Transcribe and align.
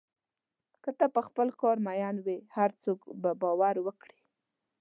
که 0.83 0.89
ته 0.97 1.05
په 1.15 1.21
خپل 1.27 1.47
کار 1.61 1.77
مین 1.87 2.15
وې، 2.25 2.37
هر 2.55 2.69
څوک 2.83 2.99
به 3.21 3.31
باور 3.41 3.75
وکړي. 3.85 4.19